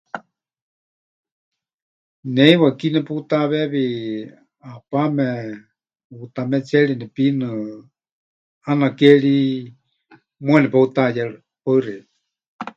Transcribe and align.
Ne 2.33 2.41
heiwa 2.49 2.69
ki 2.79 2.87
neputaweewi, 2.93 3.85
ʼepaame, 4.73 5.27
huutametserri 6.15 6.93
nepinɨ, 6.97 7.47
ʼaana 8.63 8.87
ke 8.97 9.09
ri 9.23 9.37
muuwa 10.43 10.59
nepeutayerɨ. 10.63 11.35
Paɨ 11.63 11.77
xeikɨ́a. 11.85 12.63